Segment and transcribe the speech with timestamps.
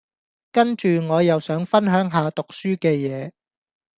[0.51, 3.31] 跟住我又想分享下讀書嘅嘢